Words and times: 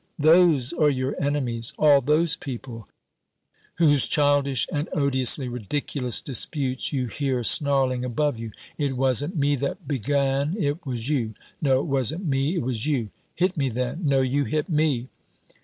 Those 0.17 0.73
are 0.73 0.89
your 0.89 1.15
enemies. 1.21 1.73
All 1.77 2.01
those 2.01 2.35
people 2.35 2.87
whose 3.75 4.07
childish 4.07 4.67
and 4.73 4.89
odiously 4.95 5.47
ridiculous 5.47 6.21
disputes 6.23 6.91
you 6.91 7.05
hear 7.05 7.43
snarling 7.43 8.03
above 8.03 8.39
you 8.39 8.49
"It 8.79 8.97
wasn't 8.97 9.35
me 9.35 9.55
that 9.57 9.87
began, 9.87 10.55
it 10.57 10.87
was 10.87 11.07
you!" 11.07 11.35
"No, 11.61 11.81
it 11.81 11.85
wasn't 11.85 12.25
me, 12.25 12.55
it 12.55 12.63
was 12.63 12.87
you!" 12.87 13.11
"Hit 13.35 13.55
me 13.55 13.69
then!" 13.69 13.99
"No, 14.03 14.21
you 14.21 14.45
hit 14.45 14.69
me!" 14.69 15.07